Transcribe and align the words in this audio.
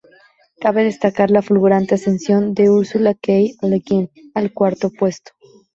Cabe 0.59 0.83
destacar 0.83 1.29
la 1.29 1.43
fulgurante 1.43 1.93
ascensión 1.93 2.55
de 2.55 2.71
Ursula 2.71 3.13
K. 3.13 3.27
Le 3.61 3.79
Guin 3.87 4.09
al 4.33 4.51
cuarto 4.51 4.89
puesto. 4.91 5.33